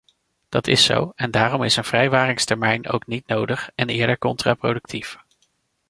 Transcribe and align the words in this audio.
Dat 0.49 0.67
is 0.67 0.83
zo, 0.83 1.11
en 1.15 1.31
daarom 1.31 1.63
is 1.63 1.75
een 1.75 1.83
vrijwaringstermijn 1.83 2.89
ook 2.89 3.07
niet 3.07 3.27
nodig, 3.27 3.69
en 3.75 3.89
eerder 3.89 4.17
contraproductief. 4.17 5.17